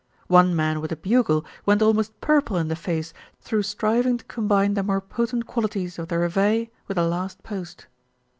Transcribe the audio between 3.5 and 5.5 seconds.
striving to combine the more potent